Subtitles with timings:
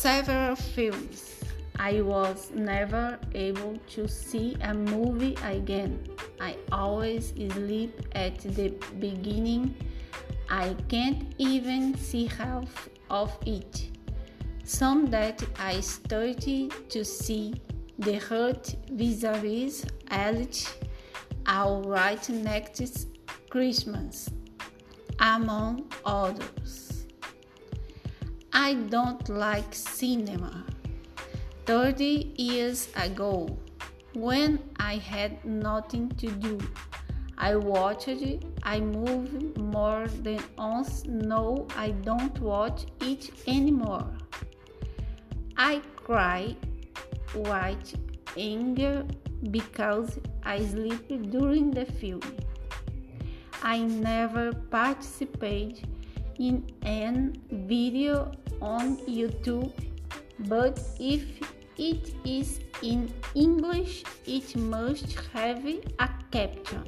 [0.00, 1.34] several films.
[1.78, 6.08] I was never able to see a movie again.
[6.40, 9.74] I always sleep at the beginning.
[10.48, 13.90] I can't even see half of it.
[14.64, 17.60] Some that I started to see
[17.98, 20.78] The Hurt vis-a-vis Elite
[21.46, 23.08] All Right Next
[23.50, 24.30] Christmas,
[25.18, 26.89] among others.
[28.62, 30.66] I don't like cinema.
[31.64, 33.58] 30 years ago,
[34.12, 36.58] when I had nothing to do,
[37.38, 41.06] I watched a movie more than once.
[41.06, 44.06] No, I don't watch it anymore.
[45.56, 46.54] I cry
[47.32, 47.94] white
[48.36, 49.06] anger
[49.50, 52.20] because I sleep during the film.
[53.62, 55.82] I never participate
[56.38, 59.72] in an video on YouTube,
[60.48, 61.24] but if
[61.78, 66.84] it is in English, it must have a caption.